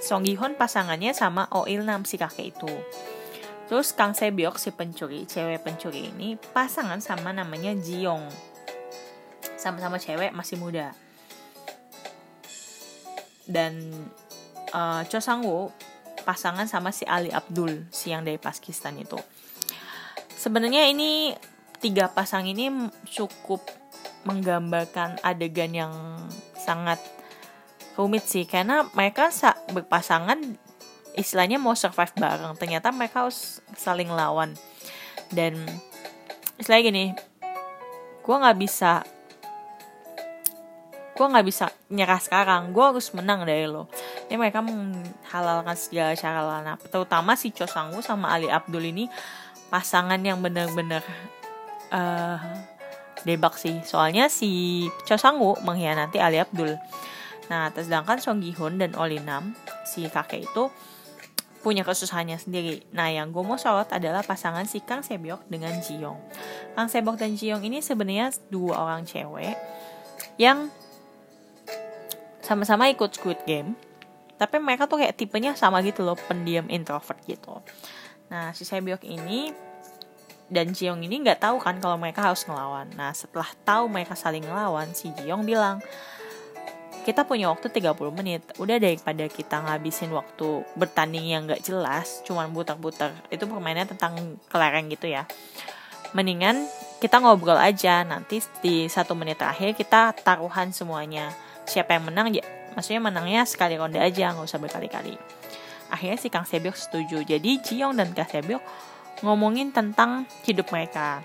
Song 0.00 0.24
Gi 0.24 0.36
Hon 0.36 0.56
pasangannya 0.56 1.16
sama 1.16 1.48
Oh 1.52 1.64
Il 1.64 1.84
Nam 1.84 2.04
si 2.04 2.20
kakek 2.20 2.56
itu. 2.56 2.72
Terus 3.64 3.96
Kang 3.96 4.12
Sebyok 4.12 4.60
si 4.60 4.68
pencuri, 4.76 5.24
cewek 5.24 5.64
pencuri 5.64 6.12
ini 6.12 6.36
pasangan 6.36 7.00
sama 7.00 7.32
namanya 7.32 7.72
Jiong. 7.72 8.28
Sama-sama 9.56 9.96
cewek 9.96 10.36
masih 10.36 10.60
muda. 10.60 10.92
Dan 13.48 13.80
uh, 14.74 15.06
Cho 15.06 15.22
Sang 15.22 15.46
Woo 15.46 15.70
pasangan 16.26 16.66
sama 16.66 16.90
si 16.90 17.06
Ali 17.06 17.30
Abdul 17.30 17.86
si 17.94 18.10
yang 18.10 18.26
dari 18.26 18.40
Pakistan 18.40 18.98
itu. 18.98 19.16
Sebenarnya 20.34 20.90
ini 20.90 21.32
tiga 21.78 22.10
pasang 22.10 22.44
ini 22.48 22.68
cukup 23.06 23.64
menggambarkan 24.24 25.20
adegan 25.20 25.72
yang 25.72 25.92
sangat 26.56 26.98
rumit 27.94 28.24
sih 28.24 28.48
karena 28.48 28.88
mereka 28.96 29.28
berpasangan 29.70 30.40
istilahnya 31.14 31.60
mau 31.60 31.76
survive 31.76 32.16
bareng. 32.16 32.56
Ternyata 32.56 32.90
mereka 32.90 33.28
harus 33.28 33.60
saling 33.76 34.10
lawan. 34.10 34.56
Dan 35.28 35.60
istilahnya 36.58 36.84
gini 36.88 37.04
gue 38.24 38.36
nggak 38.40 38.58
bisa 38.58 39.04
gue 41.14 41.26
nggak 41.30 41.46
bisa 41.46 41.68
nyerah 41.92 42.18
sekarang. 42.18 42.72
Gue 42.72 42.84
harus 42.84 43.12
menang 43.12 43.44
dari 43.44 43.68
lo 43.68 43.86
ini 44.28 44.36
mereka 44.40 44.64
menghalalkan 44.64 45.76
segala 45.76 46.12
cara 46.16 46.40
lana 46.42 46.74
terutama 46.88 47.36
si 47.36 47.52
Cho 47.52 47.68
Sang 47.68 47.92
sama 48.00 48.32
Ali 48.32 48.48
Abdul 48.48 48.90
ini 48.90 49.04
pasangan 49.68 50.20
yang 50.20 50.40
benar-benar 50.40 51.04
uh, 51.92 52.38
debak 53.24 53.56
sih 53.56 53.80
soalnya 53.84 54.32
si 54.32 54.84
Cho 55.04 55.16
Sang 55.20 55.36
mengkhianati 55.38 56.18
Ali 56.20 56.40
Abdul 56.40 56.76
nah 57.52 57.68
sedangkan 57.68 58.20
Song 58.20 58.40
Gi 58.40 58.56
Hun 58.56 58.80
dan 58.80 58.96
Oli 58.96 59.20
Nam 59.20 59.52
si 59.84 60.08
kakek 60.08 60.48
itu 60.48 60.72
punya 61.64 61.80
kesusahannya 61.80 62.36
sendiri. 62.36 62.84
Nah, 62.92 63.08
yang 63.08 63.32
gue 63.32 63.40
mau 63.40 63.56
sorot 63.56 63.88
adalah 63.88 64.20
pasangan 64.20 64.68
si 64.68 64.84
Kang 64.84 65.00
Sebyok 65.00 65.48
dengan 65.48 65.72
Jiyoung. 65.80 66.20
Kang 66.76 66.92
Sebyok 66.92 67.16
dan 67.16 67.32
Jiyoung 67.40 67.64
ini 67.64 67.80
sebenarnya 67.80 68.36
dua 68.52 68.84
orang 68.84 69.08
cewek 69.08 69.56
yang 70.36 70.68
sama-sama 72.44 72.92
ikut 72.92 73.16
Squid 73.16 73.40
Game 73.48 73.72
tapi 74.34 74.58
mereka 74.58 74.90
tuh 74.90 74.98
kayak 74.98 75.14
tipenya 75.14 75.54
sama 75.54 75.80
gitu 75.86 76.02
loh 76.02 76.18
pendiam 76.18 76.66
introvert 76.66 77.18
gitu. 77.26 77.62
Nah 78.30 78.50
si 78.50 78.66
Sebyok 78.66 79.06
ini 79.06 79.54
dan 80.50 80.74
Jiong 80.74 81.00
ini 81.00 81.24
nggak 81.24 81.40
tahu 81.40 81.56
kan 81.62 81.78
kalau 81.78 81.96
mereka 81.96 82.26
harus 82.26 82.44
ngelawan. 82.44 82.90
Nah 82.98 83.14
setelah 83.14 83.48
tahu 83.64 83.86
mereka 83.88 84.18
saling 84.18 84.44
ngelawan 84.44 84.90
si 84.92 85.14
Jiong 85.14 85.46
bilang 85.46 85.80
kita 87.04 87.28
punya 87.28 87.52
waktu 87.52 87.68
30 87.68 87.94
menit. 88.16 88.42
Udah 88.56 88.80
daripada 88.80 89.28
kita 89.28 89.60
ngabisin 89.60 90.10
waktu 90.10 90.64
bertanding 90.74 91.24
yang 91.28 91.44
nggak 91.44 91.62
jelas 91.62 92.24
cuman 92.24 92.50
butar-butar 92.50 93.12
itu 93.28 93.44
permainannya 93.44 93.92
tentang 93.94 94.40
kelereng 94.48 94.88
gitu 94.88 95.12
ya. 95.12 95.28
Mendingan 96.16 96.64
kita 96.98 97.20
ngobrol 97.20 97.60
aja. 97.60 98.02
Nanti 98.02 98.40
di 98.64 98.88
satu 98.88 99.12
menit 99.12 99.38
terakhir 99.38 99.76
kita 99.76 100.16
taruhan 100.24 100.72
semuanya. 100.72 101.30
Siapa 101.64 101.96
yang 101.96 102.08
menang 102.08 102.32
ya 102.32 102.44
maksudnya 102.74 103.00
menangnya 103.00 103.42
sekali 103.48 103.78
ronde 103.78 103.98
aja 103.98 104.34
nggak 104.34 104.46
usah 104.46 104.60
berkali-kali. 104.60 105.16
Akhirnya 105.88 106.18
si 106.18 106.28
Kang 106.28 106.46
Sebyok 106.46 106.76
setuju. 106.76 107.22
Jadi 107.22 107.62
Jiyoung 107.62 107.96
dan 107.96 108.10
Kang 108.12 108.28
Sebyok 108.28 108.62
ngomongin 109.22 109.70
tentang 109.70 110.26
hidup 110.42 110.68
mereka. 110.74 111.22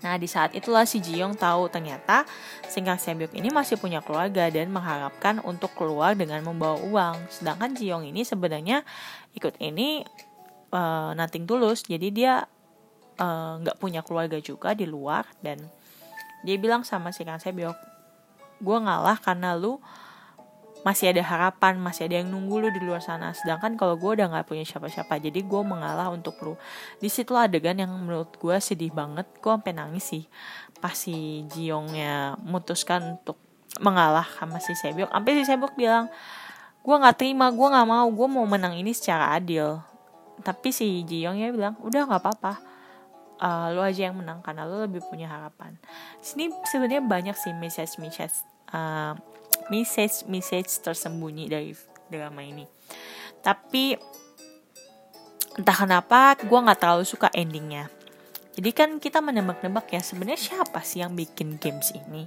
Nah 0.00 0.16
di 0.16 0.24
saat 0.28 0.56
itulah 0.56 0.88
si 0.88 1.00
Jiyoung 1.00 1.36
tahu 1.36 1.68
ternyata 1.68 2.24
si 2.68 2.80
Kang 2.80 3.00
Sebyok 3.00 3.36
ini 3.36 3.48
masih 3.52 3.76
punya 3.76 4.00
keluarga 4.00 4.48
dan 4.48 4.68
mengharapkan 4.72 5.40
untuk 5.44 5.72
keluar 5.76 6.16
dengan 6.16 6.44
membawa 6.44 6.80
uang. 6.80 7.16
Sedangkan 7.32 7.76
Jiyoung 7.76 8.08
ini 8.08 8.24
sebenarnya 8.24 8.84
ikut 9.36 9.56
ini 9.60 10.04
uh, 10.72 11.12
nating 11.16 11.48
tulus. 11.48 11.84
Jadi 11.84 12.08
dia 12.12 12.44
nggak 13.60 13.76
uh, 13.76 13.80
punya 13.80 14.00
keluarga 14.00 14.40
juga 14.40 14.72
di 14.72 14.88
luar 14.88 15.28
dan 15.44 15.60
dia 16.40 16.56
bilang 16.56 16.84
sama 16.88 17.12
si 17.12 17.24
Kang 17.24 17.40
Sebyok 17.40 17.90
gue 18.60 18.78
ngalah 18.80 19.16
karena 19.20 19.56
lu 19.56 19.80
masih 20.80 21.12
ada 21.12 21.20
harapan 21.20 21.76
masih 21.76 22.08
ada 22.08 22.24
yang 22.24 22.32
nunggu 22.32 22.56
lu 22.56 22.68
di 22.72 22.80
luar 22.80 23.04
sana. 23.04 23.36
Sedangkan 23.36 23.76
kalau 23.76 24.00
gue 24.00 24.16
udah 24.16 24.32
nggak 24.32 24.46
punya 24.48 24.64
siapa-siapa 24.64 25.20
jadi 25.20 25.40
gue 25.44 25.62
mengalah 25.64 26.08
untuk 26.08 26.36
lu. 26.40 26.54
Di 26.96 27.12
situ 27.12 27.36
adegan 27.36 27.76
yang 27.76 27.92
menurut 27.92 28.32
gue 28.40 28.56
sedih 28.56 28.92
banget 28.92 29.28
gue 29.40 29.52
sampai 29.52 29.72
nangis 29.76 30.04
sih. 30.08 30.24
Pas 30.80 30.96
si 30.96 31.44
Jiongnya 31.52 32.40
memutuskan 32.40 33.20
untuk 33.20 33.36
mengalah 33.78 34.26
sama 34.40 34.58
si 34.58 34.72
Sebyok. 34.72 35.12
Sampai 35.12 35.32
si 35.36 35.42
Sebyok 35.44 35.72
bilang 35.76 36.08
gue 36.80 36.96
nggak 36.96 37.16
terima 37.20 37.52
gue 37.52 37.66
nggak 37.68 37.88
mau 37.88 38.08
gue 38.08 38.28
mau 38.32 38.46
menang 38.48 38.72
ini 38.80 38.96
secara 38.96 39.36
adil. 39.36 39.84
Tapi 40.40 40.72
si 40.72 41.04
Jiongnya 41.04 41.52
bilang 41.52 41.76
udah 41.84 42.08
nggak 42.08 42.22
apa-apa. 42.24 42.54
Uh, 43.40 43.72
lo 43.72 43.80
aja 43.80 44.12
yang 44.12 44.20
menang 44.20 44.44
karena 44.44 44.68
lo 44.68 44.84
lebih 44.84 45.00
punya 45.08 45.24
harapan. 45.24 45.76
Sini 46.20 46.52
sebenarnya 46.68 47.00
banyak 47.00 47.32
sih 47.32 47.56
message 47.56 47.96
message 47.96 48.44
uh, 48.72 49.16
message 49.70 50.26
message 50.26 50.70
tersembunyi 50.82 51.46
dari 51.48 51.72
drama 52.10 52.42
ini. 52.42 52.66
Tapi 53.40 53.96
entah 55.56 55.76
kenapa 55.78 56.36
gue 56.38 56.58
nggak 56.58 56.80
terlalu 56.82 57.06
suka 57.06 57.30
endingnya. 57.32 57.88
Jadi 58.50 58.70
kan 58.74 58.90
kita 58.98 59.22
menebak-nebak 59.22 59.88
ya 59.94 60.02
sebenarnya 60.02 60.52
siapa 60.52 60.82
sih 60.82 61.00
yang 61.00 61.14
bikin 61.14 61.56
games 61.56 61.94
ini? 61.94 62.26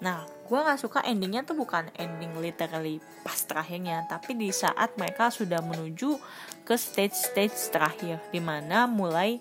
Nah, 0.00 0.24
gue 0.48 0.56
gak 0.56 0.80
suka 0.80 1.04
endingnya 1.04 1.44
tuh 1.44 1.60
bukan 1.60 1.92
ending 1.92 2.32
literally 2.40 3.04
pas 3.20 3.36
terakhirnya, 3.44 4.08
tapi 4.08 4.32
di 4.32 4.48
saat 4.48 4.96
mereka 4.96 5.28
sudah 5.28 5.60
menuju 5.60 6.16
ke 6.64 6.72
stage-stage 6.72 7.68
terakhir, 7.68 8.16
di 8.32 8.40
mana 8.40 8.88
mulai 8.88 9.36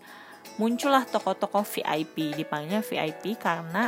muncullah 0.60 1.08
tokoh-tokoh 1.08 1.64
VIP, 1.64 2.36
dipanggilnya 2.36 2.84
VIP 2.84 3.40
karena 3.40 3.88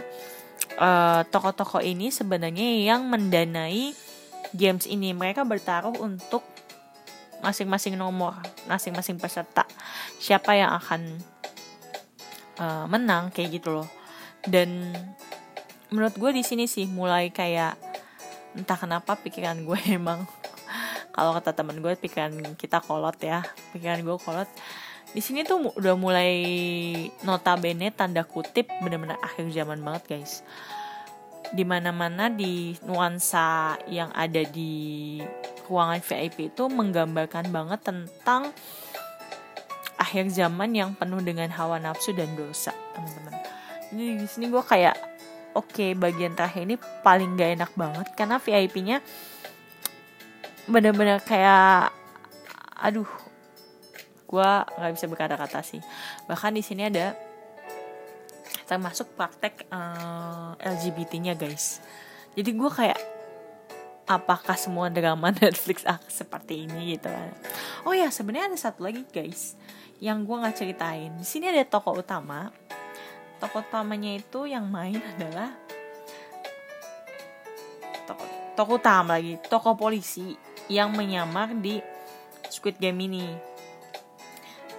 uh, 0.77 1.21
tokoh-tokoh 1.27 1.81
ini 1.83 2.09
sebenarnya 2.13 2.85
yang 2.85 3.07
mendanai 3.07 3.93
games 4.55 4.85
ini. 4.87 5.11
Mereka 5.15 5.45
bertaruh 5.47 5.97
untuk 5.99 6.43
masing-masing 7.41 7.97
nomor, 7.97 8.37
masing-masing 8.69 9.17
peserta, 9.17 9.65
siapa 10.21 10.53
yang 10.53 10.77
akan 10.77 11.01
uh, 12.61 12.85
menang 12.85 13.33
kayak 13.33 13.61
gitu 13.61 13.81
loh. 13.81 13.89
Dan 14.45 14.93
menurut 15.91 16.15
gue 16.15 16.31
di 16.31 16.43
sini 16.45 16.65
sih 16.69 16.87
mulai 16.87 17.33
kayak 17.33 17.75
entah 18.55 18.79
kenapa 18.79 19.19
pikiran 19.19 19.63
gue 19.63 19.79
emang 19.99 20.23
kalau 21.11 21.35
kata 21.35 21.51
temen 21.51 21.83
gue 21.83 21.93
pikiran 21.99 22.55
kita 22.55 22.79
kolot 22.79 23.19
ya 23.19 23.43
pikiran 23.75 23.99
gue 23.99 24.15
kolot 24.15 24.47
di 25.11 25.19
sini 25.19 25.43
tuh 25.43 25.75
udah 25.75 25.95
mulai 25.99 26.33
notabene 27.27 27.91
tanda 27.91 28.23
kutip 28.23 28.71
bener-bener 28.79 29.19
akhir 29.19 29.51
zaman 29.51 29.83
banget 29.83 30.03
guys. 30.07 30.39
Di 31.51 31.67
mana-mana 31.67 32.31
di 32.31 32.79
nuansa 32.87 33.75
yang 33.91 34.07
ada 34.15 34.39
di 34.47 35.19
ruangan 35.67 35.99
VIP 35.99 36.55
itu 36.55 36.71
menggambarkan 36.71 37.51
banget 37.51 37.83
tentang 37.83 38.55
akhir 39.99 40.31
zaman 40.31 40.71
yang 40.71 40.95
penuh 40.95 41.19
dengan 41.19 41.51
hawa 41.51 41.75
nafsu 41.77 42.15
dan 42.15 42.31
dosa 42.39 42.71
teman-teman. 42.95 43.35
Jadi 43.91 44.05
di 44.15 44.27
sini 44.31 44.45
gue 44.47 44.63
kayak 44.63 44.95
oke 45.59 45.75
okay, 45.75 45.91
bagian 45.91 46.33
terakhir 46.39 46.63
ini 46.63 46.79
paling 47.03 47.35
gak 47.35 47.59
enak 47.59 47.71
banget 47.75 48.07
karena 48.15 48.39
VIP-nya 48.39 48.97
bener-bener 50.71 51.19
kayak 51.19 51.91
aduh 52.79 53.20
gue 54.31 54.51
nggak 54.79 54.93
bisa 54.95 55.05
berkata-kata 55.11 55.59
sih. 55.59 55.83
Bahkan 56.25 56.55
di 56.55 56.63
sini 56.63 56.87
ada 56.87 57.13
termasuk 58.63 59.11
praktek 59.19 59.67
uh, 59.67 60.55
eh, 60.55 60.71
LGBT-nya 60.71 61.35
guys. 61.35 61.83
Jadi 62.31 62.49
gue 62.55 62.71
kayak 62.71 62.99
apakah 64.07 64.55
semua 64.55 64.87
drama 64.87 65.35
Netflix 65.43 65.83
ah, 65.83 65.99
seperti 66.07 66.63
ini 66.63 66.95
gitu 66.95 67.11
kan? 67.11 67.35
Oh 67.83 67.91
ya 67.91 68.07
sebenarnya 68.07 68.55
ada 68.55 68.59
satu 68.59 68.87
lagi 68.87 69.03
guys 69.11 69.59
yang 69.99 70.23
gue 70.23 70.35
nggak 70.39 70.55
ceritain. 70.55 71.11
Di 71.19 71.27
sini 71.27 71.51
ada 71.51 71.67
tokoh 71.67 71.99
utama. 71.99 72.47
Tokoh 73.43 73.67
utamanya 73.67 74.15
itu 74.15 74.47
yang 74.47 74.63
main 74.71 74.97
adalah 75.19 75.51
tokoh 78.07 78.27
tokoh 78.55 78.75
utama 78.77 79.17
lagi 79.17 79.39
tokoh 79.47 79.73
polisi 79.79 80.35
yang 80.67 80.93
menyamar 80.95 81.55
di 81.57 81.79
Squid 82.51 82.77
Game 82.79 82.99
ini 83.07 83.50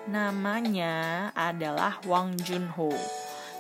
namanya 0.09 1.29
adalah 1.37 2.03
Wang 2.07 2.35
Junho. 2.41 2.91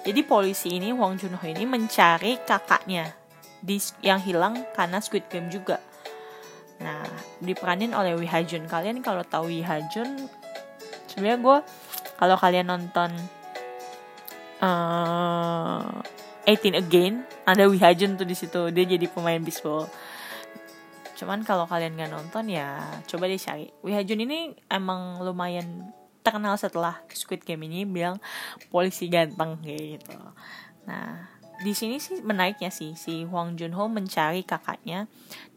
Jadi 0.02 0.20
polisi 0.26 0.78
ini 0.78 0.90
Wang 0.90 1.18
Junho 1.18 1.42
ini 1.46 1.62
mencari 1.62 2.42
kakaknya 2.42 3.14
di 3.62 3.78
yang 4.02 4.18
hilang 4.18 4.58
karena 4.74 4.98
Squid 4.98 5.30
Game 5.30 5.46
juga. 5.52 5.78
Nah 6.82 7.06
diperanin 7.38 7.94
oleh 7.94 8.18
Wi 8.18 8.26
Hajun. 8.26 8.66
Kalian 8.66 9.04
kalau 9.04 9.22
tahu 9.22 9.54
Wi 9.54 9.62
Hajun 9.62 10.26
sebenarnya 11.06 11.38
gue 11.38 11.58
kalau 12.16 12.36
kalian 12.40 12.70
nonton 12.70 13.10
uh, 14.62 15.82
eh, 16.46 16.56
18 16.56 16.78
Again 16.78 17.14
ada 17.42 17.66
Wihajun 17.66 18.16
tuh 18.16 18.26
di 18.26 18.38
situ. 18.38 18.70
Dia 18.70 18.84
jadi 18.86 19.06
pemain 19.10 19.42
baseball. 19.42 19.90
Cuman 21.18 21.42
kalau 21.42 21.66
kalian 21.66 21.98
nggak 21.98 22.12
nonton 22.14 22.48
ya 22.50 22.80
coba 23.10 23.26
deh 23.26 23.38
cari. 23.38 23.66
Wihajun 23.82 24.22
ini 24.22 24.54
emang 24.70 25.20
lumayan 25.22 25.90
terkenal 26.22 26.54
setelah 26.56 27.02
Squid 27.10 27.42
Game 27.42 27.66
ini 27.66 27.82
bilang 27.82 28.22
polisi 28.70 29.10
ganteng 29.10 29.58
gitu. 29.66 30.18
Nah 30.86 31.28
di 31.62 31.74
sini 31.78 32.02
sih 32.02 32.18
menariknya 32.22 32.74
sih 32.74 32.98
si 32.98 33.22
Hwang 33.22 33.54
Junho 33.54 33.86
mencari 33.86 34.42
kakaknya 34.42 35.06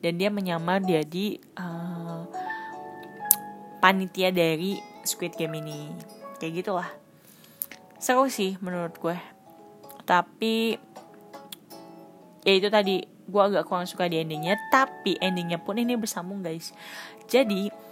dan 0.06 0.22
dia 0.22 0.30
menyamar 0.30 0.86
jadi 0.86 1.42
uh, 1.58 2.30
panitia 3.82 4.30
dari 4.30 4.78
Squid 5.02 5.38
Game 5.38 5.58
ini. 5.58 5.90
Kayak 6.38 6.66
gitulah. 6.66 6.90
Seru 7.98 8.30
sih 8.30 8.58
menurut 8.62 8.94
gue. 9.02 9.18
Tapi 10.06 10.78
ya 12.46 12.54
itu 12.54 12.70
tadi 12.70 13.02
gue 13.06 13.42
agak 13.42 13.66
kurang 13.66 13.90
suka 13.90 14.06
di 14.06 14.22
endingnya 14.22 14.54
tapi 14.70 15.18
endingnya 15.18 15.58
pun 15.58 15.82
ini 15.82 15.98
bersambung 15.98 16.46
guys. 16.46 16.74
Jadi 17.26 17.85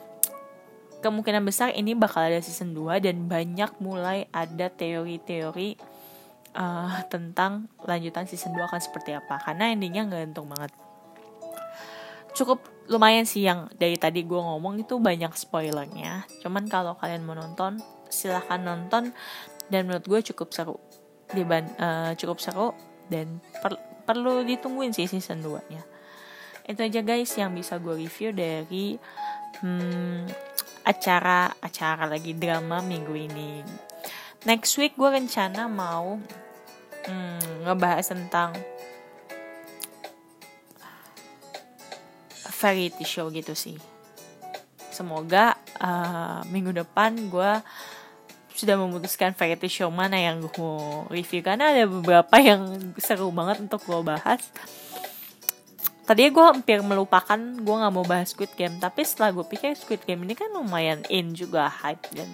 kemungkinan 1.03 1.43
besar 1.43 1.75
ini 1.75 1.93
bakal 1.93 2.23
ada 2.23 2.39
season 2.39 2.71
2 2.71 3.03
dan 3.03 3.27
banyak 3.27 3.75
mulai 3.83 4.31
ada 4.31 4.71
teori-teori 4.71 5.75
uh, 6.55 7.03
tentang 7.11 7.67
lanjutan 7.83 8.23
season 8.23 8.55
2 8.55 8.63
akan 8.63 8.81
seperti 8.81 9.11
apa. 9.11 9.43
Karena 9.43 9.75
endingnya 9.75 10.07
gantung 10.07 10.47
banget. 10.47 10.71
Cukup 12.33 12.63
lumayan 12.87 13.27
sih 13.27 13.43
yang 13.43 13.69
dari 13.75 13.99
tadi 13.99 14.23
gue 14.23 14.39
ngomong 14.39 14.79
itu 14.79 14.97
banyak 14.97 15.35
spoilernya. 15.35 16.25
Cuman 16.39 16.65
kalau 16.71 16.95
kalian 16.97 17.27
mau 17.27 17.35
nonton 17.35 17.83
silahkan 18.07 18.63
nonton. 18.63 19.11
Dan 19.67 19.91
menurut 19.91 20.07
gue 20.07 20.19
cukup 20.33 20.55
seru. 20.55 20.79
Diban 21.35 21.67
uh, 21.77 22.15
cukup 22.15 22.39
seru 22.39 22.71
dan 23.11 23.43
per 23.59 23.75
perlu 24.03 24.43
ditungguin 24.43 24.91
sih 24.95 25.07
season 25.07 25.43
2 25.43 25.71
nya 25.71 25.83
itu 26.63 26.79
aja 26.79 27.01
guys 27.03 27.31
yang 27.35 27.51
bisa 27.51 27.75
gue 27.75 27.91
review 27.91 28.31
dari 28.31 28.95
hmm, 29.59 30.52
acara 30.83 31.55
acara 31.63 32.03
lagi 32.07 32.35
drama 32.35 32.83
minggu 32.83 33.15
ini. 33.15 33.63
Next 34.43 34.75
week 34.75 34.99
gue 34.99 35.07
rencana 35.07 35.71
mau 35.71 36.19
hmm, 37.07 37.63
ngebahas 37.63 38.11
tentang 38.11 38.51
variety 42.59 43.03
show 43.07 43.31
gitu 43.31 43.55
sih. 43.55 43.75
Semoga 44.91 45.55
uh, 45.79 46.43
minggu 46.47 46.71
depan 46.71 47.31
gue 47.31 47.51
sudah 48.53 48.77
memutuskan 48.77 49.33
variety 49.33 49.67
show 49.67 49.89
mana 49.89 50.19
yang 50.19 50.43
gue 50.43 50.79
review. 51.11 51.43
Karena 51.43 51.75
ada 51.75 51.83
beberapa 51.87 52.35
yang 52.39 52.93
seru 52.99 53.31
banget 53.35 53.63
untuk 53.63 53.83
gue 53.83 53.99
bahas 54.03 54.39
tadinya 56.03 56.31
gue 56.31 56.45
hampir 56.55 56.77
melupakan 56.83 57.39
gue 57.39 57.75
nggak 57.79 57.93
mau 57.93 58.03
bahas 58.03 58.35
Squid 58.35 58.53
Game 58.59 58.75
tapi 58.77 59.07
setelah 59.07 59.31
gue 59.31 59.45
pikir 59.47 59.75
Squid 59.75 60.03
Game 60.03 60.23
ini 60.27 60.35
kan 60.35 60.51
lumayan 60.51 61.03
in 61.07 61.31
juga 61.31 61.71
hype 61.71 62.03
dan 62.11 62.27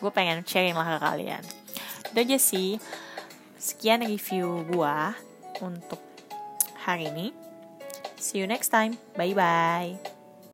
gue 0.00 0.10
pengen 0.12 0.44
sharing 0.44 0.76
lah 0.76 0.96
ke 0.96 0.98
kalian. 1.00 1.44
Itu 2.12 2.18
aja 2.20 2.38
sih. 2.38 2.70
Sekian 3.56 4.04
review 4.04 4.64
gue 4.68 4.96
untuk 5.64 6.00
hari 6.84 7.08
ini. 7.08 7.32
See 8.20 8.40
you 8.40 8.48
next 8.48 8.68
time. 8.72 8.96
Bye 9.16 9.32
bye 9.32 10.13